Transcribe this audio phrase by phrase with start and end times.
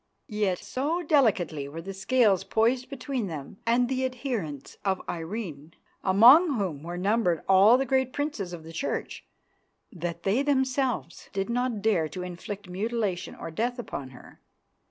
[0.25, 6.57] Yet so delicately were the scales poised between them and the adherents of Irene, among
[6.57, 9.23] whom were numbered all the great princes of the Church,
[9.91, 14.41] that they themselves did not dare to inflict mutilation or death upon her.